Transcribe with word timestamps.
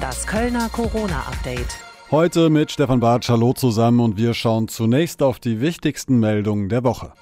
Das 0.00 0.26
Kölner 0.26 0.68
Corona-Update. 0.70 1.78
Heute 2.10 2.50
mit 2.50 2.72
Stefan 2.72 2.98
Bartsch, 2.98 3.28
hallo 3.28 3.52
zusammen 3.52 4.00
und 4.00 4.16
wir 4.16 4.34
schauen 4.34 4.66
zunächst 4.66 5.22
auf 5.22 5.38
die 5.38 5.60
wichtigsten 5.60 6.18
Meldungen 6.18 6.68
der 6.68 6.82
Woche. 6.82 7.12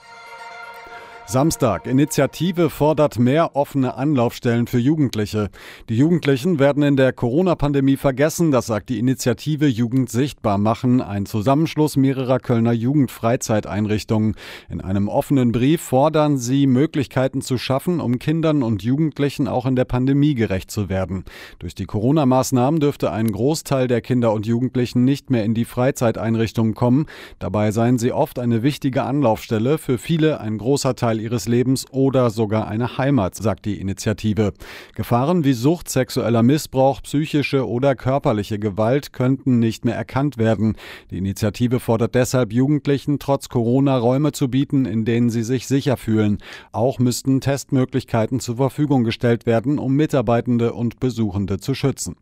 Samstag. 1.26 1.86
Initiative 1.86 2.68
fordert 2.68 3.18
mehr 3.18 3.56
offene 3.56 3.94
Anlaufstellen 3.94 4.66
für 4.66 4.78
Jugendliche. 4.78 5.50
Die 5.88 5.96
Jugendlichen 5.96 6.58
werden 6.58 6.82
in 6.82 6.96
der 6.96 7.12
Corona-Pandemie 7.12 7.96
vergessen, 7.96 8.50
das 8.50 8.66
sagt 8.66 8.90
die 8.90 8.98
Initiative 8.98 9.66
Jugend 9.66 10.10
sichtbar 10.10 10.58
machen, 10.58 11.00
ein 11.00 11.24
Zusammenschluss 11.24 11.96
mehrerer 11.96 12.38
Kölner 12.38 12.72
Jugendfreizeiteinrichtungen. 12.72 14.34
In 14.68 14.80
einem 14.80 15.08
offenen 15.08 15.52
Brief 15.52 15.80
fordern 15.80 16.36
sie, 16.38 16.66
Möglichkeiten 16.66 17.40
zu 17.40 17.56
schaffen, 17.56 18.00
um 18.00 18.18
Kindern 18.18 18.62
und 18.62 18.82
Jugendlichen 18.82 19.48
auch 19.48 19.64
in 19.64 19.76
der 19.76 19.86
Pandemie 19.86 20.34
gerecht 20.34 20.70
zu 20.70 20.88
werden. 20.88 21.24
Durch 21.60 21.74
die 21.74 21.86
Corona-Maßnahmen 21.86 22.80
dürfte 22.80 23.10
ein 23.10 23.30
Großteil 23.30 23.86
der 23.86 24.02
Kinder 24.02 24.32
und 24.32 24.46
Jugendlichen 24.46 25.04
nicht 25.04 25.30
mehr 25.30 25.44
in 25.44 25.54
die 25.54 25.64
Freizeiteinrichtungen 25.64 26.74
kommen. 26.74 27.06
Dabei 27.38 27.70
seien 27.70 27.98
sie 27.98 28.12
oft 28.12 28.38
eine 28.38 28.62
wichtige 28.62 29.04
Anlaufstelle, 29.04 29.78
für 29.78 29.96
viele 29.96 30.40
ein 30.40 30.58
großer 30.58 30.94
Teil 30.94 31.11
ihres 31.20 31.48
Lebens 31.48 31.86
oder 31.90 32.30
sogar 32.30 32.68
eine 32.68 32.98
Heimat, 32.98 33.34
sagt 33.34 33.64
die 33.64 33.80
Initiative. 33.80 34.52
Gefahren 34.94 35.44
wie 35.44 35.52
Sucht, 35.52 35.88
sexueller 35.88 36.42
Missbrauch, 36.42 37.02
psychische 37.02 37.68
oder 37.68 37.94
körperliche 37.94 38.58
Gewalt 38.58 39.12
könnten 39.12 39.58
nicht 39.58 39.84
mehr 39.84 39.96
erkannt 39.96 40.38
werden. 40.38 40.76
Die 41.10 41.18
Initiative 41.18 41.80
fordert 41.80 42.14
deshalb 42.14 42.52
Jugendlichen 42.52 43.18
trotz 43.18 43.48
Corona 43.48 43.98
Räume 43.98 44.32
zu 44.32 44.48
bieten, 44.48 44.86
in 44.86 45.04
denen 45.04 45.30
sie 45.30 45.42
sich 45.42 45.66
sicher 45.66 45.96
fühlen. 45.96 46.38
Auch 46.72 46.98
müssten 46.98 47.40
Testmöglichkeiten 47.40 48.40
zur 48.40 48.56
Verfügung 48.56 49.04
gestellt 49.04 49.46
werden, 49.46 49.78
um 49.78 49.94
Mitarbeitende 49.94 50.72
und 50.72 51.00
Besuchende 51.00 51.58
zu 51.58 51.74
schützen. 51.74 52.16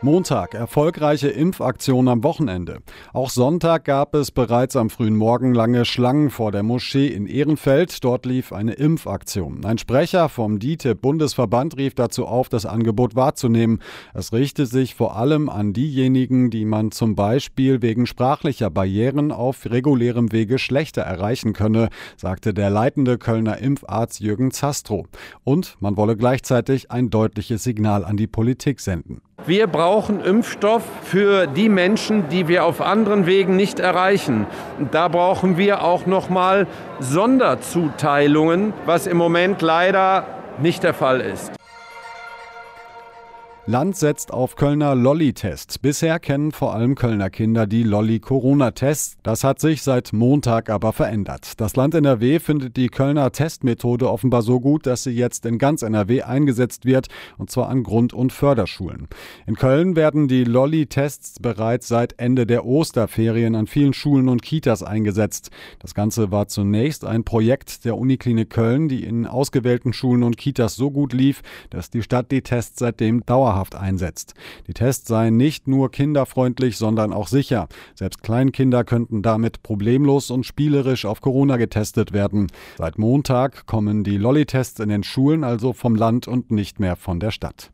Montag, 0.00 0.54
erfolgreiche 0.54 1.26
Impfaktion 1.26 2.06
am 2.06 2.22
Wochenende. 2.22 2.78
Auch 3.12 3.30
Sonntag 3.30 3.84
gab 3.84 4.14
es 4.14 4.30
bereits 4.30 4.76
am 4.76 4.90
frühen 4.90 5.16
Morgen 5.16 5.54
lange 5.54 5.84
Schlangen 5.84 6.30
vor 6.30 6.52
der 6.52 6.62
Moschee 6.62 7.08
in 7.08 7.26
Ehrenfeld. 7.26 8.04
Dort 8.04 8.24
lief 8.24 8.52
eine 8.52 8.74
Impfaktion. 8.74 9.64
Ein 9.64 9.76
Sprecher 9.76 10.28
vom 10.28 10.60
DITIB-Bundesverband 10.60 11.76
rief 11.78 11.96
dazu 11.96 12.26
auf, 12.26 12.48
das 12.48 12.64
Angebot 12.64 13.16
wahrzunehmen. 13.16 13.80
Es 14.14 14.32
richte 14.32 14.66
sich 14.66 14.94
vor 14.94 15.16
allem 15.16 15.48
an 15.48 15.72
diejenigen, 15.72 16.50
die 16.50 16.64
man 16.64 16.92
zum 16.92 17.16
Beispiel 17.16 17.82
wegen 17.82 18.06
sprachlicher 18.06 18.70
Barrieren 18.70 19.32
auf 19.32 19.66
regulärem 19.68 20.30
Wege 20.30 20.60
schlechter 20.60 21.02
erreichen 21.02 21.54
könne, 21.54 21.88
sagte 22.16 22.54
der 22.54 22.70
leitende 22.70 23.18
Kölner 23.18 23.58
Impfarzt 23.58 24.20
Jürgen 24.20 24.52
Zastro. 24.52 25.06
Und 25.42 25.76
man 25.80 25.96
wolle 25.96 26.16
gleichzeitig 26.16 26.92
ein 26.92 27.10
deutliches 27.10 27.64
Signal 27.64 28.04
an 28.04 28.16
die 28.16 28.28
Politik 28.28 28.78
senden. 28.78 29.22
Wir 29.46 29.66
brauchen 29.66 30.20
Impfstoff 30.20 30.82
für 31.04 31.46
die 31.46 31.70
Menschen, 31.70 32.28
die 32.28 32.48
wir 32.48 32.64
auf 32.64 32.82
anderen 32.82 33.24
Wegen 33.24 33.56
nicht 33.56 33.80
erreichen. 33.80 34.46
Da 34.90 35.08
brauchen 35.08 35.56
wir 35.56 35.82
auch 35.82 36.04
noch 36.04 36.28
mal 36.28 36.66
Sonderzuteilungen, 37.00 38.74
was 38.84 39.06
im 39.06 39.16
Moment 39.16 39.62
leider 39.62 40.26
nicht 40.58 40.82
der 40.82 40.92
Fall 40.92 41.22
ist. 41.22 41.57
Land 43.68 43.98
setzt 43.98 44.32
auf 44.32 44.56
Kölner 44.56 44.94
Lolli-Test. 44.94 45.82
Bisher 45.82 46.18
kennen 46.20 46.52
vor 46.52 46.72
allem 46.72 46.94
Kölner 46.94 47.28
Kinder 47.28 47.66
die 47.66 47.82
Lolli-Corona-Tests. 47.82 49.18
Das 49.22 49.44
hat 49.44 49.60
sich 49.60 49.82
seit 49.82 50.14
Montag 50.14 50.70
aber 50.70 50.94
verändert. 50.94 51.60
Das 51.60 51.76
Land 51.76 51.94
NRW 51.94 52.38
findet 52.38 52.78
die 52.78 52.88
Kölner 52.88 53.30
Testmethode 53.30 54.08
offenbar 54.08 54.40
so 54.40 54.58
gut, 54.58 54.86
dass 54.86 55.02
sie 55.02 55.10
jetzt 55.10 55.44
in 55.44 55.58
ganz 55.58 55.82
NRW 55.82 56.22
eingesetzt 56.22 56.86
wird, 56.86 57.08
und 57.36 57.50
zwar 57.50 57.68
an 57.68 57.82
Grund- 57.82 58.14
und 58.14 58.32
Förderschulen. 58.32 59.06
In 59.46 59.56
Köln 59.56 59.96
werden 59.96 60.28
die 60.28 60.44
Lolli-Tests 60.44 61.38
bereits 61.38 61.88
seit 61.88 62.18
Ende 62.18 62.46
der 62.46 62.64
Osterferien 62.64 63.54
an 63.54 63.66
vielen 63.66 63.92
Schulen 63.92 64.30
und 64.30 64.40
Kitas 64.40 64.82
eingesetzt. 64.82 65.50
Das 65.78 65.92
Ganze 65.92 66.30
war 66.30 66.48
zunächst 66.48 67.04
ein 67.04 67.22
Projekt 67.22 67.84
der 67.84 67.98
Uniklinik 67.98 68.48
Köln, 68.48 68.88
die 68.88 69.04
in 69.04 69.26
ausgewählten 69.26 69.92
Schulen 69.92 70.22
und 70.22 70.38
Kitas 70.38 70.74
so 70.74 70.90
gut 70.90 71.12
lief, 71.12 71.42
dass 71.68 71.90
die 71.90 72.02
Stadt 72.02 72.30
die 72.30 72.40
Tests 72.40 72.78
seitdem 72.78 73.26
dauerhaft 73.26 73.57
dauerhaft 73.58 73.74
einsetzt. 73.74 74.34
Die 74.66 74.74
Tests 74.74 75.08
seien 75.08 75.36
nicht 75.36 75.66
nur 75.66 75.90
kinderfreundlich, 75.90 76.76
sondern 76.76 77.12
auch 77.12 77.28
sicher. 77.28 77.68
Selbst 77.94 78.22
Kleinkinder 78.22 78.84
könnten 78.84 79.22
damit 79.22 79.62
problemlos 79.62 80.30
und 80.30 80.44
spielerisch 80.44 81.04
auf 81.04 81.20
Corona 81.20 81.56
getestet 81.56 82.12
werden. 82.12 82.46
Seit 82.78 82.98
Montag 82.98 83.66
kommen 83.66 84.04
die 84.04 84.16
Lolli-Tests 84.16 84.80
in 84.80 84.88
den 84.88 85.02
Schulen 85.02 85.44
also 85.44 85.72
vom 85.72 85.96
Land 85.96 86.28
und 86.28 86.50
nicht 86.50 86.78
mehr 86.78 86.96
von 86.96 87.20
der 87.20 87.30
Stadt. 87.30 87.70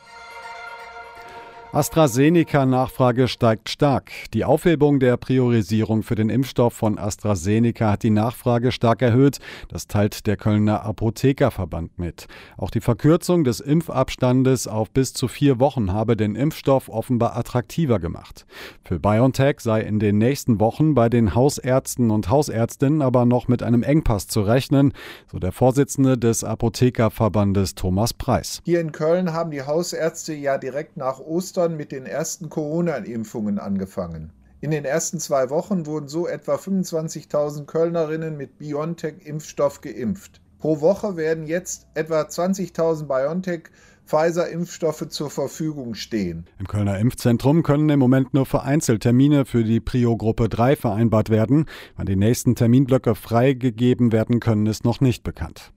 AstraZeneca-Nachfrage 1.75 3.27
steigt 3.27 3.69
stark. 3.69 4.13
Die 4.33 4.45
Aufhebung 4.45 5.01
der 5.01 5.17
Priorisierung 5.17 6.05
für 6.05 6.15
den 6.15 6.29
Impfstoff 6.29 6.73
von 6.73 7.01
AstraZeneca 7.01 7.91
hat 7.91 8.05
die 8.05 8.11
Nachfrage 8.11 8.71
stark 8.71 9.03
erhöht. 9.03 9.39
Das 9.67 9.89
teilt 9.89 10.29
der 10.29 10.37
Kölner 10.37 10.85
Apothekerverband 10.85 11.99
mit. 11.99 12.27
Auch 12.57 12.71
die 12.71 12.81
Verkürzung 12.81 13.43
des 13.43 13.59
Impfabstandes 13.59 14.69
auf 14.69 14.89
bis 14.93 15.15
zu 15.15 15.27
vier 15.27 15.59
Wochen 15.59 15.93
habe 15.93 16.17
den 16.17 16.37
Impfstoff 16.37 16.89
offenbar 16.89 17.37
attraktiver 17.37 17.99
gemacht. 17.99 18.47
Für 18.85 19.01
BioNTech 19.01 19.59
sei 19.59 19.81
in 19.81 19.99
den 19.99 20.19
nächsten 20.19 20.61
Wochen 20.61 20.95
bei 20.95 21.09
den 21.09 21.35
Hausärzten 21.35 22.13
und 22.13 22.31
Hausärztinnen 22.31 23.03
aber 23.03 23.25
noch 23.25 23.49
mit 23.49 23.65
einem 23.65 23.83
Engpass 23.83 24.29
zu 24.29 24.43
rechnen, 24.43 24.93
so 25.27 25.41
der 25.41 25.51
Vorsitzende 25.51 26.19
des 26.19 26.45
Apothekerverbandes 26.45 27.75
Thomas 27.75 28.15
Preis. 28.15 28.61
Hier 28.65 28.81
in 28.81 28.93
Köln 28.93 29.33
haben 29.33 29.51
die 29.51 29.63
Hausärzte 29.63 30.35
ja 30.35 30.57
direkt 30.57 30.97
nach 30.97 31.19
Ostern 31.19 31.64
Ostern 31.65 31.77
mit 31.79 31.93
den 31.93 32.05
ersten 32.05 32.51
Corona-Impfungen 32.51 33.59
angefangen. 33.59 34.33
In 34.61 34.71
den 34.71 34.85
ersten 34.85 35.19
zwei 35.19 35.49
Wochen 35.49 35.87
wurden 35.87 36.09
so 36.09 36.29
etwa 36.29 36.57
25.000 36.57 37.65
Kölnerinnen 37.65 38.37
mit 38.37 38.59
BioNTech-Impfstoff 38.59 39.81
geimpft. 39.81 40.43
Pro 40.59 40.83
Woche 40.83 41.17
werden 41.17 41.47
jetzt 41.47 41.87
etwa 41.95 42.21
20.000 42.21 43.07
BioNTech 43.07 43.71
Pfizer-Impfstoffe 44.07 45.09
zur 45.09 45.31
Verfügung 45.31 45.95
stehen. 45.95 46.45
Im 46.59 46.67
Kölner 46.67 46.99
Impfzentrum 46.99 47.63
können 47.63 47.89
im 47.89 47.99
Moment 47.99 48.35
nur 48.35 48.45
vereinzelt 48.45 49.03
Termine 49.03 49.47
für 49.47 49.65
die 49.65 49.81
Prio-Gruppe 49.81 50.51
3 50.51 50.77
vereinbart 50.77 51.31
werden. 51.31 51.65
Wann 51.97 52.05
die 52.05 52.17
nächsten 52.17 52.55
Terminblöcke 52.55 53.15
freigegeben 53.15 54.13
werden 54.13 54.41
können, 54.41 54.67
ist 54.67 54.85
noch 54.85 55.01
nicht 55.01 55.25
bekannt. 55.25 55.74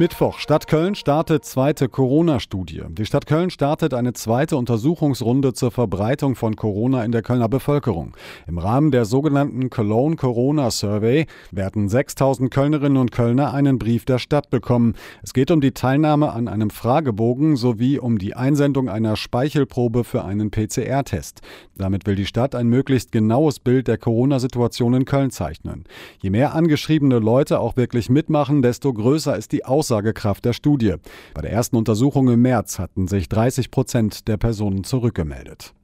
Mittwoch. 0.00 0.38
Stadt 0.38 0.66
Köln 0.66 0.94
startet 0.94 1.44
zweite 1.44 1.90
Corona-Studie. 1.90 2.84
Die 2.88 3.04
Stadt 3.04 3.26
Köln 3.26 3.50
startet 3.50 3.92
eine 3.92 4.14
zweite 4.14 4.56
Untersuchungsrunde 4.56 5.52
zur 5.52 5.70
Verbreitung 5.70 6.36
von 6.36 6.56
Corona 6.56 7.04
in 7.04 7.12
der 7.12 7.20
Kölner 7.20 7.50
Bevölkerung. 7.50 8.16
Im 8.46 8.56
Rahmen 8.56 8.92
der 8.92 9.04
sogenannten 9.04 9.68
Cologne 9.68 10.16
Corona 10.16 10.70
Survey 10.70 11.26
werden 11.50 11.90
6000 11.90 12.50
Kölnerinnen 12.50 12.96
und 12.96 13.12
Kölner 13.12 13.52
einen 13.52 13.78
Brief 13.78 14.06
der 14.06 14.18
Stadt 14.18 14.48
bekommen. 14.48 14.94
Es 15.22 15.34
geht 15.34 15.50
um 15.50 15.60
die 15.60 15.72
Teilnahme 15.72 16.32
an 16.32 16.48
einem 16.48 16.70
Fragebogen 16.70 17.56
sowie 17.56 17.98
um 17.98 18.16
die 18.16 18.34
Einsendung 18.34 18.88
einer 18.88 19.16
Speichelprobe 19.16 20.04
für 20.04 20.24
einen 20.24 20.50
PCR-Test. 20.50 21.42
Damit 21.76 22.06
will 22.06 22.14
die 22.16 22.24
Stadt 22.24 22.54
ein 22.54 22.68
möglichst 22.68 23.12
genaues 23.12 23.60
Bild 23.60 23.86
der 23.86 23.98
Corona-Situation 23.98 24.94
in 24.94 25.04
Köln 25.04 25.30
zeichnen. 25.30 25.84
Je 26.22 26.30
mehr 26.30 26.54
angeschriebene 26.54 27.18
Leute 27.18 27.60
auch 27.60 27.76
wirklich 27.76 28.08
mitmachen, 28.08 28.62
desto 28.62 28.94
größer 28.94 29.36
ist 29.36 29.52
die 29.52 29.66
Aus 29.66 29.89
Aussagekraft 29.90 30.44
der 30.44 30.52
Studie. 30.52 30.94
Bei 31.34 31.42
der 31.42 31.50
ersten 31.50 31.74
Untersuchung 31.74 32.28
im 32.28 32.42
März 32.42 32.78
hatten 32.78 33.08
sich 33.08 33.28
30 33.28 33.72
Prozent 33.72 34.28
der 34.28 34.36
Personen 34.36 34.84
zurückgemeldet. 34.84 35.74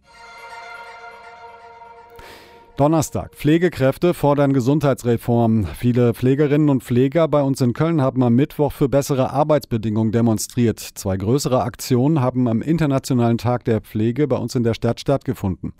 Donnerstag. 2.76 3.34
Pflegekräfte 3.34 4.12
fordern 4.12 4.52
Gesundheitsreform. 4.52 5.64
Viele 5.78 6.12
Pflegerinnen 6.12 6.68
und 6.68 6.84
Pfleger 6.84 7.26
bei 7.26 7.40
uns 7.40 7.62
in 7.62 7.72
Köln 7.72 8.02
haben 8.02 8.22
am 8.22 8.34
Mittwoch 8.34 8.70
für 8.70 8.90
bessere 8.90 9.30
Arbeitsbedingungen 9.30 10.12
demonstriert. 10.12 10.78
Zwei 10.78 11.16
größere 11.16 11.62
Aktionen 11.62 12.20
haben 12.20 12.46
am 12.48 12.60
Internationalen 12.60 13.38
Tag 13.38 13.64
der 13.64 13.80
Pflege 13.80 14.28
bei 14.28 14.36
uns 14.36 14.54
in 14.54 14.62
der 14.62 14.74
Stadt 14.74 15.00
stattgefunden. 15.00 15.72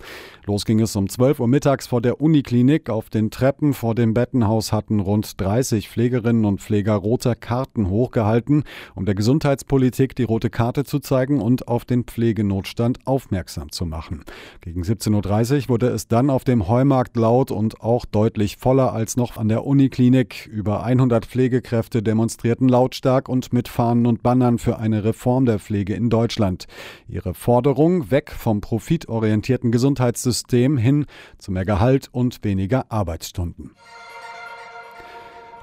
Los 0.47 0.65
ging 0.65 0.81
es 0.81 0.97
um 0.97 1.07
12 1.07 1.41
Uhr 1.41 1.49
mittags 1.49 1.87
vor 1.87 2.01
der 2.01 2.19
Uniklinik. 2.23 2.89
Auf 2.89 3.11
den 3.11 3.31
Treppen 3.31 3.75
vor 3.75 3.95
dem 3.95 4.15
Bettenhaus 4.15 4.73
hatten 4.73 5.01
rund 5.01 5.39
30 5.39 5.91
Pflegerinnen 5.91 6.47
und 6.47 6.63
Pfleger 6.63 6.95
rote 6.95 7.35
Karten 7.37 7.91
hochgehalten, 7.91 8.65
um 8.95 9.05
der 9.05 9.15
Gesundheitspolitik 9.15 10.17
die 10.17 10.25
rote 10.25 10.49
Karte 10.49 10.85
zu 10.85 11.01
zeigen 11.01 11.43
und 11.43 11.69
auf 11.69 11.85
den 11.85 12.05
Pflegenotstand 12.05 13.07
aufmerksam 13.07 13.71
zu 13.71 13.85
machen. 13.85 14.25
Gegen 14.63 14.83
17.30 14.83 15.65
Uhr 15.65 15.69
wurde 15.69 15.89
es 15.89 16.09
dann 16.09 16.31
auf 16.31 16.45
dem 16.45 16.69
Heumarkt 16.87 17.17
laut 17.17 17.51
und 17.51 17.81
auch 17.81 18.05
deutlich 18.05 18.59
voller 18.59 18.93
als 18.93 19.17
noch 19.17 19.39
an 19.39 19.49
der 19.49 19.67
Uniklinik. 19.67 20.47
Über 20.47 20.85
100 20.85 21.27
Pflegekräfte 21.27 22.01
demonstrierten 22.01 22.69
lautstark 22.69 23.29
und 23.29 23.53
mit 23.53 23.67
Fahnen 23.67 24.07
und 24.07 24.23
Bannern 24.23 24.61
für 24.61 24.79
eine 24.79 25.03
Reform 25.03 25.47
der 25.47 25.59
Pflege 25.59 25.95
in 25.95 26.11
Deutschland. 26.11 26.67
Ihre 27.09 27.35
Forderung 27.35 28.13
weg 28.13 28.31
vom 28.31 28.61
profitorientierten 28.61 29.73
Gesundheitssystem 29.73 30.77
hin 30.77 31.07
zu 31.39 31.51
mehr 31.51 31.65
Gehalt 31.65 32.09
und 32.13 32.45
weniger 32.45 32.85
Arbeitsstunden. 32.89 33.73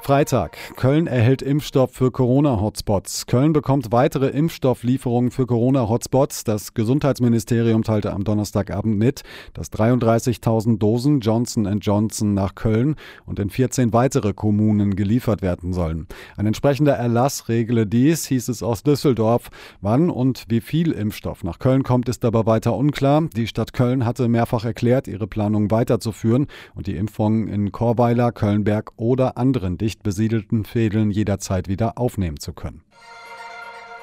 Freitag. 0.04 0.58
Köln 0.76 1.08
erhält 1.08 1.42
Impfstoff 1.42 1.94
für 1.94 2.12
Corona-Hotspots. 2.12 3.26
Köln 3.26 3.54
bekommt 3.54 3.94
weitere 3.94 4.28
Impfstofflieferungen 4.28 5.32
für 5.32 5.48
Corona-Hotspots. 5.48 6.44
Das 6.44 6.74
Gesundheitsministerium 6.74 7.84
teilte 7.84 8.12
am 8.12 8.26
Donnerstagabend 8.26 8.98
mit, 8.98 9.24
dass 9.54 9.72
33.000 9.72 10.78
Dosen 10.78 11.22
Johnson 11.22 11.80
Johnson 11.80 12.34
nach 12.34 12.54
Köln 12.54 12.96
und 13.26 13.40
in 13.40 13.50
14 13.50 13.94
weitere 13.94 14.34
Kommunen 14.34 14.98
geliefert 14.98 15.42
werden 15.42 15.72
sollen. 15.72 16.08
Ein 16.36 16.48
entsprechender 16.48 16.96
Erlass 16.96 17.48
regle 17.48 17.88
dies, 17.88 18.26
hieß 18.26 18.50
es 18.50 18.62
aus 18.62 18.84
Düsseldorf. 18.84 19.52
Wann 19.80 20.10
und 20.10 20.44
wie 20.50 20.60
viel 20.60 20.92
Impfstoff 20.92 21.46
nach 21.46 21.60
Köln 21.60 21.84
kommt, 21.84 22.10
ist 22.10 22.26
aber 22.26 22.46
weiter 22.46 22.76
unklar. 22.76 23.30
Die 23.38 23.48
Stadt 23.48 23.72
Köln 23.72 24.06
hatte 24.06 24.28
mehrfach 24.28 24.66
erklärt, 24.66 25.08
ihre 25.08 25.28
Planung 25.28 25.72
weiterzuführen 25.72 26.48
und 26.76 26.88
die 26.88 26.98
Impfungen 26.98 27.48
in 27.48 27.72
Chorweiler, 27.72 28.34
Kölnberg 28.34 28.92
oder 28.98 29.38
anderen 29.38 29.78
dicht 29.94 30.04
besiedelten 30.04 30.66
Fädeln 30.66 31.12
jederzeit 31.12 31.68
wieder 31.68 31.98
aufnehmen 31.98 32.40
zu 32.40 32.54
können. 32.54 32.82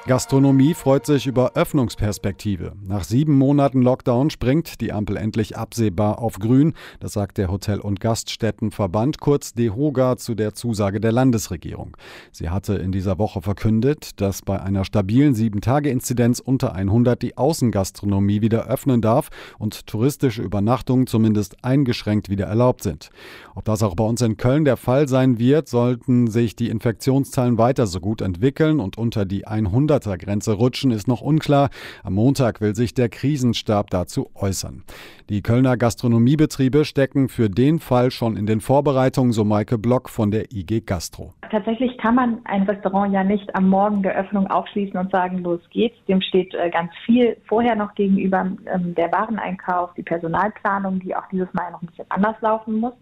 Gastronomie 0.07 0.73
freut 0.73 1.05
sich 1.05 1.27
über 1.27 1.51
Öffnungsperspektive. 1.53 2.73
Nach 2.83 3.03
sieben 3.03 3.37
Monaten 3.37 3.83
Lockdown 3.83 4.31
springt 4.31 4.81
die 4.81 4.91
Ampel 4.91 5.15
endlich 5.15 5.57
absehbar 5.57 6.17
auf 6.17 6.39
Grün. 6.39 6.73
Das 6.99 7.13
sagt 7.13 7.37
der 7.37 7.51
Hotel- 7.51 7.79
und 7.79 7.99
Gaststättenverband, 7.99 9.19
kurz 9.19 9.53
DEHOGA, 9.53 10.17
zu 10.17 10.33
der 10.33 10.55
Zusage 10.55 10.99
der 10.99 11.11
Landesregierung. 11.11 11.95
Sie 12.31 12.49
hatte 12.49 12.73
in 12.73 12.91
dieser 12.91 13.19
Woche 13.19 13.43
verkündet, 13.43 14.19
dass 14.19 14.41
bei 14.41 14.59
einer 14.59 14.85
stabilen 14.85 15.35
Sieben-Tage-Inzidenz 15.35 16.39
unter 16.39 16.73
100 16.73 17.21
die 17.21 17.37
Außengastronomie 17.37 18.41
wieder 18.41 18.65
öffnen 18.65 19.01
darf 19.01 19.29
und 19.59 19.85
touristische 19.85 20.41
Übernachtungen 20.41 21.05
zumindest 21.05 21.63
eingeschränkt 21.63 22.27
wieder 22.27 22.47
erlaubt 22.47 22.81
sind. 22.81 23.11
Ob 23.53 23.65
das 23.65 23.83
auch 23.83 23.95
bei 23.95 24.03
uns 24.03 24.21
in 24.21 24.35
Köln 24.35 24.65
der 24.65 24.77
Fall 24.77 25.07
sein 25.07 25.37
wird, 25.37 25.69
sollten 25.69 26.25
sich 26.25 26.55
die 26.55 26.69
Infektionszahlen 26.69 27.59
weiter 27.59 27.85
so 27.85 27.99
gut 27.99 28.21
entwickeln 28.21 28.79
und 28.79 28.97
unter 28.97 29.25
die 29.25 29.45
100 29.45 29.90
100er-Grenze 29.91 30.53
rutschen, 30.53 30.91
ist 30.91 31.07
noch 31.07 31.21
unklar. 31.21 31.69
Am 32.03 32.13
Montag 32.13 32.61
will 32.61 32.75
sich 32.75 32.93
der 32.93 33.09
Krisenstab 33.09 33.89
dazu 33.89 34.29
äußern. 34.35 34.83
Die 35.29 35.41
Kölner 35.41 35.77
Gastronomiebetriebe 35.77 36.85
stecken 36.85 37.29
für 37.29 37.49
den 37.49 37.79
Fall 37.79 38.11
schon 38.11 38.37
in 38.37 38.45
den 38.45 38.61
Vorbereitungen, 38.61 39.33
so 39.33 39.43
Maike 39.43 39.77
Block 39.77 40.09
von 40.09 40.31
der 40.31 40.51
IG 40.51 40.81
Gastro. 40.81 41.33
Tatsächlich 41.51 41.97
kann 41.97 42.15
man 42.15 42.39
ein 42.45 42.63
Restaurant 42.63 43.13
ja 43.13 43.25
nicht 43.25 43.53
am 43.55 43.67
Morgen 43.67 44.03
der 44.03 44.15
Öffnung 44.15 44.47
aufschließen 44.47 44.97
und 44.97 45.11
sagen, 45.11 45.39
los 45.39 45.59
geht's. 45.69 45.97
Dem 46.07 46.21
steht 46.21 46.53
äh, 46.53 46.69
ganz 46.69 46.91
viel 47.05 47.35
vorher 47.45 47.75
noch 47.75 47.93
gegenüber 47.93 48.49
ähm, 48.73 48.95
der 48.95 49.11
Wareneinkauf, 49.11 49.93
die 49.95 50.03
Personalplanung, 50.03 51.01
die 51.01 51.13
auch 51.13 51.27
dieses 51.29 51.53
Mal 51.53 51.71
noch 51.71 51.81
ein 51.81 51.87
bisschen 51.87 52.05
anders 52.07 52.37
laufen 52.39 52.75
muss, 52.75 52.93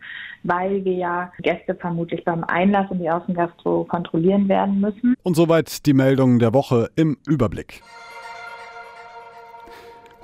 weil 0.42 0.84
wir 0.84 0.94
ja 0.94 1.32
Gäste 1.44 1.76
vermutlich 1.76 2.26
beim 2.26 2.44
Einlass 2.44 2.90
in 2.90 2.98
die 2.98 3.10
Außengastro 3.12 3.84
kontrollieren 3.84 4.50
werden 4.50 4.82
müssen. 4.82 5.14
Und 5.22 5.36
soweit 5.36 5.86
die 5.86 5.94
Meldungen 5.94 6.40
der 6.40 6.52
Woche 6.52 6.90
im 6.96 7.18
Überblick. 7.28 7.84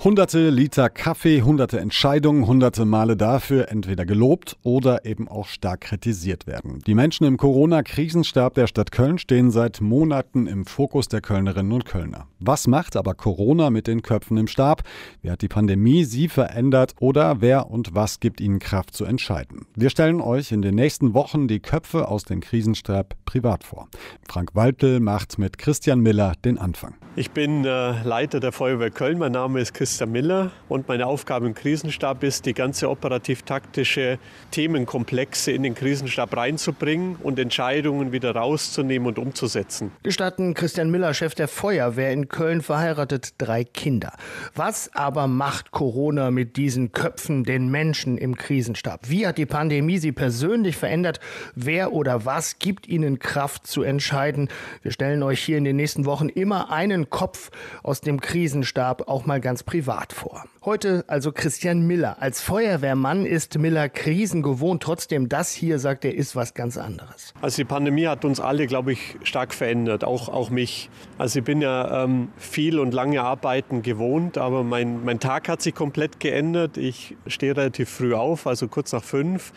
Hunderte 0.05 0.51
Liter 0.51 0.91
Kaffee, 0.91 1.41
hunderte 1.41 1.79
Entscheidungen, 1.79 2.45
hunderte 2.45 2.85
Male 2.85 3.17
dafür 3.17 3.71
entweder 3.71 4.05
gelobt 4.05 4.55
oder 4.61 5.03
eben 5.03 5.27
auch 5.27 5.47
stark 5.47 5.81
kritisiert 5.81 6.45
werden. 6.45 6.83
Die 6.85 6.93
Menschen 6.93 7.25
im 7.25 7.37
Corona-Krisenstab 7.37 8.53
der 8.53 8.67
Stadt 8.67 8.91
Köln 8.91 9.17
stehen 9.17 9.49
seit 9.49 9.81
Monaten 9.81 10.45
im 10.45 10.67
Fokus 10.67 11.07
der 11.07 11.21
Kölnerinnen 11.21 11.71
und 11.71 11.85
Kölner. 11.85 12.27
Was 12.37 12.67
macht 12.67 12.97
aber 12.97 13.15
Corona 13.15 13.71
mit 13.71 13.87
den 13.87 14.03
Köpfen 14.03 14.37
im 14.37 14.45
Stab? 14.45 14.83
Wie 15.23 15.31
hat 15.31 15.41
die 15.41 15.47
Pandemie 15.47 16.03
sie 16.03 16.27
verändert 16.27 16.93
oder 16.99 17.41
wer 17.41 17.71
und 17.71 17.95
was 17.95 18.19
gibt 18.19 18.41
ihnen 18.41 18.59
Kraft 18.59 18.93
zu 18.93 19.05
entscheiden? 19.05 19.65
Wir 19.73 19.89
stellen 19.89 20.21
euch 20.21 20.51
in 20.51 20.61
den 20.61 20.75
nächsten 20.75 21.15
Wochen 21.15 21.47
die 21.47 21.61
Köpfe 21.61 22.07
aus 22.07 22.25
dem 22.25 22.41
Krisenstab 22.41 23.15
privat 23.25 23.63
vor. 23.63 23.87
Frank 24.29 24.51
Waltel 24.53 24.99
macht 24.99 25.39
mit 25.39 25.57
Christian 25.57 26.01
Miller 26.01 26.33
den 26.45 26.59
Anfang. 26.59 26.93
Ich 27.15 27.31
bin 27.31 27.65
äh, 27.65 28.03
Leiter 28.03 28.39
der 28.39 28.51
Feuerwehr 28.51 28.91
Köln. 28.91 29.17
Mein 29.17 29.31
Name 29.31 29.61
ist 29.61 29.73
Christian 29.73 29.94
Miller 30.01 30.51
und 30.67 30.89
meine 30.89 31.07
Aufgabe 31.07 31.45
im 31.45 31.53
Krisenstab 31.53 32.21
ist, 32.23 32.45
die 32.45 32.53
ganze 32.53 32.89
operativ-taktische 32.89 34.19
Themenkomplexe 34.51 35.53
in 35.53 35.63
den 35.63 35.73
Krisenstab 35.73 36.35
reinzubringen 36.35 37.15
und 37.23 37.39
Entscheidungen 37.39 38.11
wieder 38.11 38.35
rauszunehmen 38.35 39.07
und 39.07 39.17
umzusetzen. 39.17 39.91
Gestatten 40.03 40.53
Christian 40.53 40.91
Miller, 40.91 41.13
Chef 41.13 41.33
der 41.33 41.47
Feuerwehr 41.47 42.11
in 42.11 42.27
Köln, 42.27 42.61
verheiratet 42.61 43.35
drei 43.37 43.63
Kinder. 43.63 44.11
Was 44.53 44.93
aber 44.93 45.27
macht 45.27 45.71
Corona 45.71 46.29
mit 46.31 46.57
diesen 46.57 46.91
Köpfen, 46.91 47.45
den 47.45 47.69
Menschen 47.69 48.17
im 48.17 48.35
Krisenstab? 48.35 49.09
Wie 49.09 49.25
hat 49.25 49.37
die 49.37 49.45
Pandemie 49.45 49.97
sie 49.97 50.11
persönlich 50.11 50.75
verändert? 50.75 51.21
Wer 51.55 51.93
oder 51.93 52.25
was 52.25 52.59
gibt 52.59 52.87
ihnen 52.87 53.19
Kraft 53.19 53.65
zu 53.65 53.81
entscheiden? 53.81 54.49
Wir 54.81 54.91
stellen 54.91 55.23
euch 55.23 55.41
hier 55.41 55.57
in 55.57 55.63
den 55.63 55.77
nächsten 55.77 56.05
Wochen 56.05 56.27
immer 56.27 56.71
einen 56.71 57.09
Kopf 57.09 57.51
aus 57.81 58.01
dem 58.01 58.19
Krisenstab 58.19 59.07
auch 59.07 59.25
mal 59.25 59.39
ganz 59.39 59.63
privat 59.63 59.84
vor. 60.13 60.43
Heute 60.63 61.03
also 61.07 61.31
Christian 61.31 61.85
Miller. 61.85 62.17
Als 62.21 62.41
Feuerwehrmann 62.41 63.25
ist 63.25 63.57
Miller 63.57 63.89
Krisen 63.89 64.41
gewohnt. 64.41 64.83
Trotzdem, 64.83 65.29
das 65.29 65.51
hier, 65.51 65.79
sagt 65.79 66.05
er, 66.05 66.15
ist 66.15 66.35
was 66.35 66.53
ganz 66.53 66.77
anderes. 66.77 67.33
Also 67.41 67.57
die 67.57 67.65
Pandemie 67.65 68.07
hat 68.07 68.25
uns 68.25 68.39
alle, 68.39 68.67
glaube 68.67 68.93
ich, 68.93 69.17
stark 69.23 69.53
verändert, 69.53 70.03
auch, 70.03 70.29
auch 70.29 70.49
mich. 70.49 70.89
Also 71.17 71.39
ich 71.39 71.45
bin 71.45 71.61
ja 71.61 72.03
ähm, 72.03 72.29
viel 72.37 72.79
und 72.79 72.93
lange 72.93 73.21
arbeiten 73.21 73.81
gewohnt, 73.81 74.37
aber 74.37 74.63
mein, 74.63 75.03
mein 75.05 75.19
Tag 75.19 75.47
hat 75.49 75.61
sich 75.61 75.75
komplett 75.75 76.19
geändert. 76.19 76.77
Ich 76.77 77.15
stehe 77.27 77.55
relativ 77.55 77.89
früh 77.89 78.13
auf, 78.13 78.47
also 78.47 78.67
kurz 78.67 78.91
nach 78.91 79.03
fünf, 79.03 79.53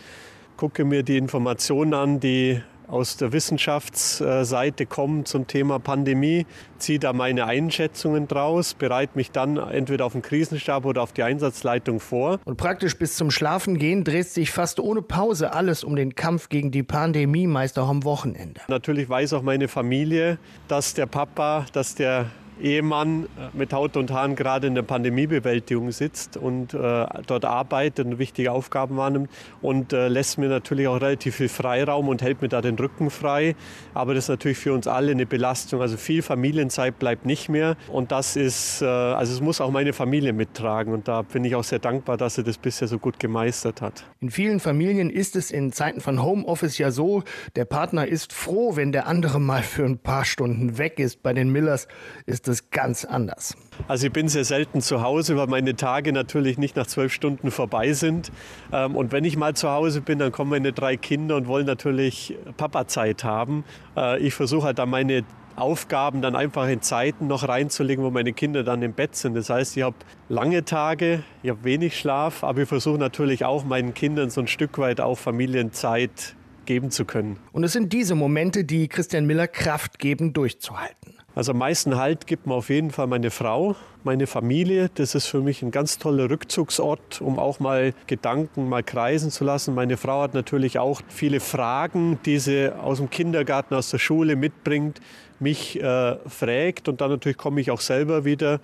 gucke 0.56 0.84
mir 0.84 1.02
die 1.02 1.16
Informationen 1.16 1.94
an, 1.94 2.20
die 2.20 2.60
aus 2.88 3.16
der 3.16 3.32
Wissenschaftsseite 3.32 4.86
kommen 4.86 5.24
zum 5.24 5.46
Thema 5.46 5.78
Pandemie, 5.78 6.46
ziehe 6.78 6.98
da 6.98 7.12
meine 7.12 7.44
Einschätzungen 7.44 8.26
draus, 8.26 8.74
bereite 8.74 9.12
mich 9.14 9.30
dann 9.30 9.56
entweder 9.56 10.06
auf 10.06 10.12
den 10.12 10.22
Krisenstab 10.22 10.84
oder 10.84 11.02
auf 11.02 11.12
die 11.12 11.22
Einsatzleitung 11.22 12.00
vor. 12.00 12.40
Und 12.44 12.56
praktisch 12.56 12.96
bis 12.96 13.16
zum 13.16 13.30
Schlafengehen 13.30 14.04
dreht 14.04 14.28
sich 14.28 14.50
fast 14.50 14.80
ohne 14.80 15.02
Pause 15.02 15.52
alles 15.52 15.84
um 15.84 15.96
den 15.96 16.14
Kampf 16.14 16.48
gegen 16.48 16.70
die 16.70 16.82
Pandemie, 16.82 17.46
meist 17.46 17.78
auch 17.78 17.88
am 17.88 18.04
Wochenende. 18.04 18.60
Natürlich 18.68 19.08
weiß 19.08 19.34
auch 19.34 19.42
meine 19.42 19.68
Familie, 19.68 20.38
dass 20.66 20.94
der 20.94 21.06
Papa, 21.06 21.66
dass 21.72 21.94
der 21.94 22.26
Ehemann 22.60 23.28
mit 23.52 23.72
Haut 23.72 23.96
und 23.96 24.10
Haaren 24.10 24.36
gerade 24.36 24.66
in 24.66 24.74
der 24.74 24.82
Pandemiebewältigung 24.82 25.90
sitzt 25.90 26.36
und 26.36 26.74
äh, 26.74 27.06
dort 27.26 27.44
arbeitet 27.44 28.06
und 28.06 28.18
wichtige 28.18 28.52
Aufgaben 28.52 28.96
wahrnimmt 28.96 29.30
und 29.62 29.92
äh, 29.92 30.08
lässt 30.08 30.38
mir 30.38 30.48
natürlich 30.48 30.88
auch 30.88 31.00
relativ 31.00 31.36
viel 31.36 31.48
Freiraum 31.48 32.08
und 32.08 32.22
hält 32.22 32.42
mir 32.42 32.48
da 32.48 32.60
den 32.60 32.76
Rücken 32.76 33.10
frei. 33.10 33.54
Aber 33.94 34.14
das 34.14 34.24
ist 34.24 34.28
natürlich 34.28 34.58
für 34.58 34.72
uns 34.72 34.86
alle 34.86 35.12
eine 35.12 35.26
Belastung. 35.26 35.80
Also 35.80 35.96
viel 35.96 36.22
Familienzeit 36.22 36.98
bleibt 36.98 37.26
nicht 37.26 37.48
mehr 37.48 37.76
und 37.88 38.12
das 38.12 38.36
ist, 38.36 38.82
äh, 38.82 38.86
also 38.86 39.32
es 39.32 39.40
muss 39.40 39.60
auch 39.60 39.70
meine 39.70 39.92
Familie 39.92 40.32
mittragen 40.32 40.92
und 40.92 41.08
da 41.08 41.22
bin 41.22 41.44
ich 41.44 41.54
auch 41.54 41.64
sehr 41.64 41.78
dankbar, 41.78 42.16
dass 42.16 42.34
sie 42.34 42.44
das 42.44 42.58
bisher 42.58 42.88
so 42.88 42.98
gut 42.98 43.20
gemeistert 43.20 43.82
hat. 43.82 44.04
In 44.20 44.30
vielen 44.30 44.60
Familien 44.60 45.10
ist 45.10 45.36
es 45.36 45.50
in 45.50 45.72
Zeiten 45.72 46.00
von 46.00 46.22
Homeoffice 46.22 46.78
ja 46.78 46.90
so, 46.90 47.22
der 47.56 47.64
Partner 47.64 48.06
ist 48.06 48.32
froh, 48.32 48.76
wenn 48.76 48.92
der 48.92 49.06
andere 49.06 49.40
mal 49.40 49.62
für 49.62 49.84
ein 49.84 49.98
paar 49.98 50.24
Stunden 50.24 50.78
weg 50.78 50.98
ist. 50.98 51.22
Bei 51.22 51.32
den 51.32 51.50
Millers 51.50 51.88
ist 52.26 52.47
das 52.48 52.70
ganz 52.70 53.04
anders. 53.04 53.56
Also 53.86 54.06
ich 54.06 54.12
bin 54.12 54.28
sehr 54.28 54.44
selten 54.44 54.80
zu 54.80 55.02
Hause, 55.02 55.36
weil 55.36 55.46
meine 55.46 55.76
Tage 55.76 56.12
natürlich 56.12 56.58
nicht 56.58 56.76
nach 56.76 56.86
zwölf 56.86 57.12
Stunden 57.12 57.50
vorbei 57.50 57.92
sind. 57.92 58.32
Ähm, 58.72 58.96
und 58.96 59.12
wenn 59.12 59.24
ich 59.24 59.36
mal 59.36 59.54
zu 59.54 59.70
Hause 59.70 60.00
bin, 60.00 60.18
dann 60.18 60.32
kommen 60.32 60.50
meine 60.50 60.72
drei 60.72 60.96
Kinder 60.96 61.36
und 61.36 61.46
wollen 61.46 61.66
natürlich 61.66 62.36
Papa-Zeit 62.56 63.24
haben. 63.24 63.64
Äh, 63.96 64.18
ich 64.20 64.34
versuche 64.34 64.66
halt 64.66 64.78
da 64.78 64.86
meine 64.86 65.24
Aufgaben 65.58 66.22
dann 66.22 66.36
einfach 66.36 66.68
in 66.68 66.82
Zeiten 66.82 67.26
noch 67.26 67.46
reinzulegen, 67.46 68.04
wo 68.04 68.10
meine 68.10 68.32
Kinder 68.32 68.62
dann 68.62 68.82
im 68.82 68.92
Bett 68.92 69.16
sind. 69.16 69.34
Das 69.34 69.50
heißt, 69.50 69.76
ich 69.76 69.82
habe 69.82 69.96
lange 70.28 70.64
Tage, 70.64 71.24
ich 71.42 71.50
habe 71.50 71.64
wenig 71.64 71.98
Schlaf, 71.98 72.44
aber 72.44 72.62
ich 72.62 72.68
versuche 72.68 72.98
natürlich 72.98 73.44
auch 73.44 73.64
meinen 73.64 73.92
Kindern 73.92 74.30
so 74.30 74.40
ein 74.40 74.46
Stück 74.46 74.78
weit 74.78 75.00
auch 75.00 75.18
Familienzeit 75.18 76.36
geben 76.68 76.90
zu 76.90 77.06
können. 77.06 77.38
Und 77.52 77.64
es 77.64 77.72
sind 77.72 77.94
diese 77.94 78.14
Momente, 78.14 78.62
die 78.62 78.88
Christian 78.88 79.24
Miller 79.24 79.48
Kraft 79.48 79.98
geben, 79.98 80.34
durchzuhalten. 80.34 81.14
Also 81.34 81.52
am 81.52 81.58
meisten 81.58 81.96
Halt 81.96 82.26
gibt 82.26 82.46
mir 82.46 82.54
auf 82.54 82.68
jeden 82.68 82.90
Fall 82.90 83.06
meine 83.06 83.30
Frau, 83.30 83.74
meine 84.04 84.26
Familie. 84.26 84.90
Das 84.94 85.14
ist 85.14 85.26
für 85.26 85.40
mich 85.40 85.62
ein 85.62 85.70
ganz 85.70 85.98
toller 85.98 86.28
Rückzugsort, 86.28 87.22
um 87.22 87.38
auch 87.38 87.58
mal 87.58 87.94
Gedanken 88.06 88.68
mal 88.68 88.82
kreisen 88.82 89.30
zu 89.30 89.44
lassen. 89.44 89.74
Meine 89.74 89.96
Frau 89.96 90.20
hat 90.20 90.34
natürlich 90.34 90.78
auch 90.78 91.00
viele 91.08 91.40
Fragen, 91.40 92.18
die 92.26 92.38
sie 92.38 92.70
aus 92.76 92.98
dem 92.98 93.08
Kindergarten, 93.08 93.74
aus 93.74 93.88
der 93.88 93.98
Schule 93.98 94.36
mitbringt, 94.36 95.00
mich 95.40 95.80
äh, 95.80 96.16
fragt 96.28 96.88
und 96.88 97.00
dann 97.00 97.10
natürlich 97.10 97.38
komme 97.38 97.62
ich 97.62 97.70
auch 97.70 97.80
selber 97.80 98.26
wieder 98.26 98.60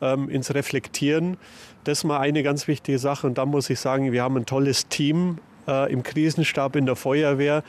ähm, 0.00 0.28
ins 0.28 0.54
Reflektieren. 0.54 1.38
Das 1.82 1.98
ist 1.98 2.04
mal 2.04 2.20
eine 2.20 2.44
ganz 2.44 2.68
wichtige 2.68 3.00
Sache 3.00 3.26
und 3.26 3.36
da 3.38 3.46
muss 3.46 3.68
ich 3.68 3.80
sagen, 3.80 4.12
wir 4.12 4.22
haben 4.22 4.36
ein 4.36 4.46
tolles 4.46 4.86
Team 4.86 5.38
äh, 5.68 5.92
im 5.92 6.02
Krisenstab, 6.02 6.76
in 6.76 6.86
der 6.86 6.96
Feuerwehr, 6.96 7.62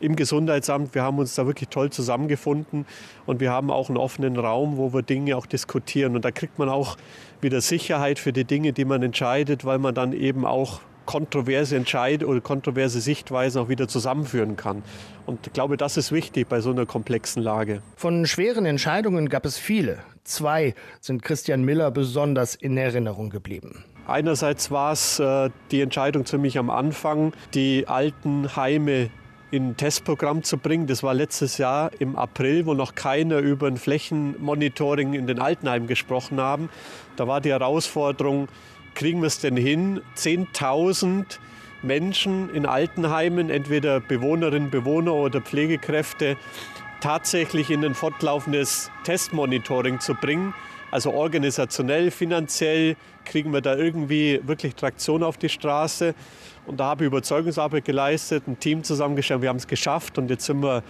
im 0.00 0.16
Gesundheitsamt. 0.16 0.94
Wir 0.94 1.02
haben 1.02 1.18
uns 1.18 1.34
da 1.34 1.46
wirklich 1.46 1.68
toll 1.68 1.90
zusammengefunden 1.90 2.86
und 3.26 3.40
wir 3.40 3.50
haben 3.50 3.70
auch 3.70 3.88
einen 3.88 3.98
offenen 3.98 4.36
Raum, 4.36 4.76
wo 4.76 4.92
wir 4.92 5.02
Dinge 5.02 5.36
auch 5.36 5.46
diskutieren. 5.46 6.16
Und 6.16 6.24
da 6.24 6.30
kriegt 6.30 6.58
man 6.58 6.68
auch 6.68 6.96
wieder 7.40 7.60
Sicherheit 7.60 8.18
für 8.18 8.32
die 8.32 8.44
Dinge, 8.44 8.72
die 8.72 8.84
man 8.84 9.02
entscheidet, 9.02 9.64
weil 9.64 9.78
man 9.78 9.94
dann 9.94 10.12
eben 10.12 10.44
auch 10.44 10.80
kontroverse 11.08 11.74
Entscheidungen 11.74 12.32
oder 12.32 12.42
kontroverse 12.42 13.00
Sichtweisen 13.00 13.62
auch 13.62 13.70
wieder 13.70 13.88
zusammenführen 13.88 14.56
kann. 14.56 14.82
Und 15.24 15.46
ich 15.46 15.54
glaube, 15.54 15.78
das 15.78 15.96
ist 15.96 16.12
wichtig 16.12 16.48
bei 16.48 16.60
so 16.60 16.70
einer 16.70 16.84
komplexen 16.84 17.42
Lage. 17.42 17.80
Von 17.96 18.26
schweren 18.26 18.66
Entscheidungen 18.66 19.30
gab 19.30 19.46
es 19.46 19.56
viele. 19.56 20.00
Zwei 20.24 20.74
sind 21.00 21.22
Christian 21.22 21.64
Miller 21.64 21.90
besonders 21.90 22.54
in 22.54 22.76
Erinnerung 22.76 23.30
geblieben. 23.30 23.84
Einerseits 24.08 24.70
war 24.70 24.92
es 24.92 25.18
äh, 25.18 25.50
die 25.70 25.82
Entscheidung 25.82 26.24
ziemlich 26.24 26.58
am 26.58 26.70
Anfang, 26.70 27.34
die 27.52 27.86
alten 27.86 28.56
Heime 28.56 29.10
in 29.50 29.68
ein 29.68 29.76
Testprogramm 29.76 30.42
zu 30.42 30.56
bringen. 30.56 30.86
Das 30.86 31.02
war 31.02 31.12
letztes 31.12 31.58
Jahr 31.58 31.90
im 31.98 32.16
April, 32.16 32.64
wo 32.64 32.72
noch 32.72 32.94
keiner 32.94 33.38
über 33.38 33.66
ein 33.66 33.76
Flächenmonitoring 33.76 35.12
in 35.12 35.26
den 35.26 35.38
Altenheimen 35.38 35.86
gesprochen 35.86 36.40
haben. 36.40 36.70
Da 37.16 37.28
war 37.28 37.42
die 37.42 37.50
Herausforderung, 37.50 38.48
kriegen 38.94 39.20
wir 39.20 39.26
es 39.26 39.40
denn 39.40 39.58
hin, 39.58 40.00
10.000 40.16 41.38
Menschen 41.82 42.48
in 42.54 42.64
Altenheimen, 42.64 43.50
entweder 43.50 44.00
Bewohnerinnen, 44.00 44.70
Bewohner 44.70 45.12
oder 45.12 45.42
Pflegekräfte, 45.42 46.38
tatsächlich 47.00 47.70
in 47.70 47.84
ein 47.84 47.94
fortlaufendes 47.94 48.90
Testmonitoring 49.04 50.00
zu 50.00 50.14
bringen. 50.14 50.54
Also 50.90 51.12
organisationell, 51.12 52.10
finanziell 52.10 52.96
kriegen 53.28 53.52
wir 53.52 53.60
da 53.60 53.76
irgendwie 53.76 54.40
wirklich 54.44 54.74
Traktion 54.74 55.22
auf 55.22 55.36
die 55.36 55.48
Straße. 55.48 56.14
Und 56.66 56.80
da 56.80 56.86
habe 56.86 57.04
ich 57.04 57.06
Überzeugungsarbeit 57.06 57.84
geleistet, 57.84 58.48
ein 58.48 58.58
Team 58.58 58.82
zusammengestellt. 58.82 59.42
Wir 59.42 59.48
haben 59.48 59.56
es 59.56 59.66
geschafft 59.66 60.18
und 60.18 60.28
jetzt 60.28 60.44
sind 60.44 60.62
wir 60.62 60.82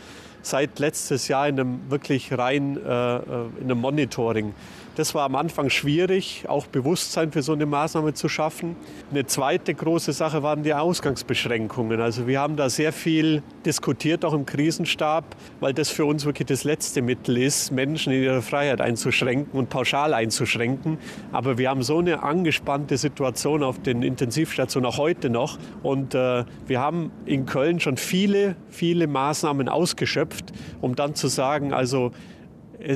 seit 0.42 0.78
letztes 0.78 1.28
Jahr 1.28 1.48
in 1.48 1.60
einem 1.60 1.90
wirklich 1.90 2.36
rein 2.36 2.76
äh, 2.76 3.16
äh, 3.16 3.20
in 3.60 3.64
einem 3.64 3.80
Monitoring. 3.80 4.54
Das 4.98 5.14
war 5.14 5.24
am 5.24 5.36
Anfang 5.36 5.70
schwierig, 5.70 6.44
auch 6.48 6.66
Bewusstsein 6.66 7.30
für 7.30 7.40
so 7.40 7.52
eine 7.52 7.66
Maßnahme 7.66 8.14
zu 8.14 8.28
schaffen. 8.28 8.74
Eine 9.12 9.26
zweite 9.26 9.72
große 9.72 10.12
Sache 10.12 10.42
waren 10.42 10.64
die 10.64 10.74
Ausgangsbeschränkungen. 10.74 12.00
Also 12.00 12.26
wir 12.26 12.40
haben 12.40 12.56
da 12.56 12.68
sehr 12.68 12.92
viel 12.92 13.44
diskutiert, 13.64 14.24
auch 14.24 14.32
im 14.32 14.44
Krisenstab, 14.44 15.36
weil 15.60 15.72
das 15.72 15.88
für 15.88 16.04
uns 16.04 16.24
wirklich 16.24 16.46
das 16.48 16.64
letzte 16.64 17.00
Mittel 17.00 17.38
ist, 17.38 17.70
Menschen 17.70 18.12
in 18.12 18.24
ihrer 18.24 18.42
Freiheit 18.42 18.80
einzuschränken 18.80 19.56
und 19.56 19.70
pauschal 19.70 20.14
einzuschränken. 20.14 20.98
Aber 21.30 21.58
wir 21.58 21.70
haben 21.70 21.84
so 21.84 21.98
eine 21.98 22.24
angespannte 22.28 22.96
Situation 22.96 23.62
auf 23.62 23.80
den 23.80 24.02
Intensivstationen, 24.02 24.88
auch 24.88 24.98
heute 24.98 25.30
noch. 25.30 25.58
Und 25.82 26.14
äh, 26.14 26.44
wir 26.66 26.80
haben 26.80 27.10
in 27.24 27.46
Köln 27.46 27.80
schon 27.80 27.96
viele, 27.96 28.56
viele 28.68 29.06
Maßnahmen 29.06 29.68
ausgeschöpft, 29.68 30.52
um 30.80 30.94
dann 30.94 31.14
zu 31.14 31.28
sagen, 31.28 31.72
also 31.72 32.12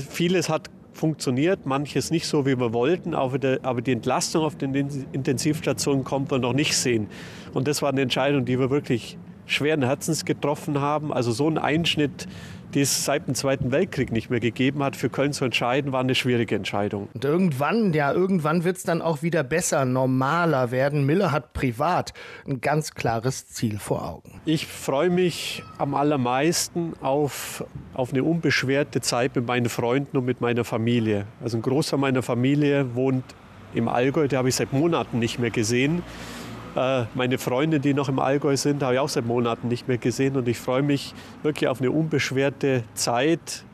vieles 0.09 0.49
hat 0.49 0.71
funktioniert, 0.93 1.67
manches 1.67 2.11
nicht 2.11 2.27
so, 2.27 2.47
wie 2.47 2.59
wir 2.59 2.73
wollten, 2.73 3.15
aber, 3.15 3.39
die 3.39 3.93
Entlastung 3.93 4.45
auf 4.45 4.57
den 4.57 4.75
Intensivstationen 4.75 6.05
kommt 6.05 6.31
wir 6.31 6.39
noch 6.39 6.53
nicht 6.53 6.77
sehen. 6.77 7.09
Und 7.55 7.67
das 7.67 7.83
war 7.83 7.91
eine 7.91 8.03
Entscheidung, 8.03 8.45
die 8.45 8.59
wir 8.59 8.71
wirklich 8.71 9.19
schweren 9.47 9.83
Herzens 9.83 10.25
getroffen 10.25 10.81
haben. 10.81 11.13
Also 11.13 11.33
so 11.33 11.49
ein 11.49 11.59
Einschnitt 11.59 12.29
die 12.75 12.81
es 12.81 13.05
seit 13.05 13.27
dem 13.27 13.35
Zweiten 13.35 13.71
Weltkrieg 13.73 14.13
nicht 14.13 14.31
mehr 14.31 14.41
gegeben 14.41 14.83
hat, 14.83 14.97
für 14.97 15.09
Köln 15.11 15.33
zu 15.33 15.45
entscheiden, 15.45 15.93
war 15.93 16.01
eine 16.01 16.15
schwierige 16.15 16.55
Entscheidung. 16.55 17.09
Und 17.15 17.25
irgendwann, 17.25 17.93
ja, 17.93 18.13
irgendwann 18.13 18.65
wird 18.65 18.79
es 18.79 18.83
dann 18.83 19.03
auch 19.03 19.23
wieder 19.23 19.43
besser, 19.43 19.85
normaler 19.85 20.71
werden. 20.71 21.05
Miller 21.05 21.33
hat 21.33 21.53
privat 21.53 22.13
ein 22.47 22.61
ganz 22.61 22.95
klares 22.95 23.49
Ziel 23.49 23.79
vor 23.79 24.09
Augen. 24.09 24.41
Ich 24.45 24.67
freue 24.67 25.11
mich 25.11 25.63
am 25.79 25.95
allermeisten 25.95 26.95
auf, 27.03 27.65
auf 27.95 28.13
eine 28.13 28.25
unbeschwerte 28.25 29.01
Zeit 29.01 29.37
mit 29.37 29.47
meinen 29.47 29.69
Freunden 29.69 30.17
und 30.17 30.25
mit 30.25 30.41
meiner 30.41 30.65
Familie. 30.65 31.27
Also 31.43 31.59
ein 31.59 31.63
Großteil 31.63 31.99
meiner 31.99 32.23
Familie 32.23 32.95
wohnt 32.95 33.25
im 33.75 33.89
Allgäu, 33.89 34.29
den 34.29 34.39
habe 34.39 34.49
ich 34.49 34.55
seit 34.55 34.73
Monaten 34.73 35.19
nicht 35.19 35.39
mehr 35.39 35.51
gesehen. 35.51 36.03
Äh, 36.77 37.05
meine 37.15 37.39
Freunde, 37.39 37.81
die 37.81 37.95
noch 37.95 38.09
im 38.09 38.19
Allgäu 38.19 38.57
sind, 38.57 38.83
habe 38.83 38.95
ich 38.95 39.01
auch 39.01 39.09
seit 39.09 39.27
Monaten 39.27 39.69
nicht 39.69 39.89
mehr 39.89 39.99
gesehen. 39.99 40.37
Und 40.37 40.49
ich 40.49 40.59
freue 40.59 40.83
mich 40.83 41.15
wirklich 41.43 41.69
auf 41.69 41.81
eine 41.81 41.91
unbeschwerte 41.91 42.85
Zeit, 42.95 43.65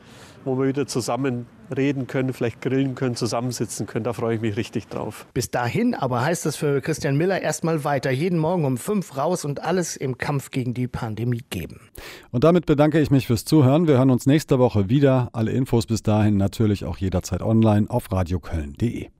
wo 0.45 0.57
wir 0.57 0.67
wieder 0.67 0.87
zusammen 0.87 1.45
reden 1.75 2.07
können, 2.07 2.33
vielleicht 2.33 2.61
grillen 2.61 2.95
können, 2.95 3.15
zusammensitzen 3.15 3.85
können. 3.85 4.03
Da 4.03 4.13
freue 4.13 4.35
ich 4.35 4.41
mich 4.41 4.57
richtig 4.57 4.87
drauf. 4.87 5.27
Bis 5.33 5.51
dahin 5.51 5.93
aber 5.93 6.21
heißt 6.21 6.45
es 6.45 6.55
für 6.55 6.81
Christian 6.81 7.15
Miller 7.15 7.41
erstmal 7.41 7.83
weiter. 7.83 8.11
Jeden 8.11 8.39
Morgen 8.39 8.65
um 8.65 8.77
fünf 8.77 9.15
raus 9.17 9.45
und 9.45 9.63
alles 9.63 9.95
im 9.95 10.17
Kampf 10.17 10.51
gegen 10.51 10.73
die 10.73 10.87
Pandemie 10.87 11.43
geben. 11.49 11.79
Und 12.31 12.43
damit 12.43 12.65
bedanke 12.65 12.99
ich 12.99 13.11
mich 13.11 13.27
fürs 13.27 13.45
Zuhören. 13.45 13.87
Wir 13.87 13.97
hören 13.97 14.09
uns 14.09 14.25
nächste 14.25 14.59
Woche 14.59 14.89
wieder. 14.89 15.29
Alle 15.33 15.51
Infos 15.51 15.85
bis 15.85 16.01
dahin 16.01 16.37
natürlich 16.37 16.85
auch 16.85 16.97
jederzeit 16.97 17.41
online 17.41 17.89
auf 17.89 18.11
radioköln.de. 18.11 19.09